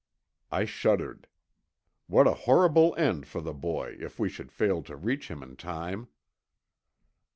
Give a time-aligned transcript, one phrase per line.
[0.51, 1.27] I shuddered.
[2.07, 5.55] What a horrible end for the boy if we should fail to reach him in
[5.55, 6.07] time!